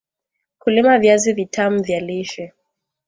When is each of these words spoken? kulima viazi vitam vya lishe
kulima 0.59 0.99
viazi 0.99 1.33
vitam 1.33 1.81
vya 1.83 1.99
lishe 1.99 2.53